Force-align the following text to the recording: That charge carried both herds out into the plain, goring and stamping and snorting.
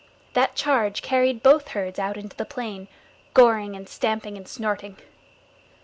That 0.33 0.55
charge 0.55 1.03
carried 1.03 1.43
both 1.43 1.67
herds 1.67 1.99
out 1.99 2.17
into 2.17 2.35
the 2.35 2.43
plain, 2.43 2.87
goring 3.35 3.75
and 3.75 3.87
stamping 3.87 4.35
and 4.35 4.47
snorting. 4.47 4.97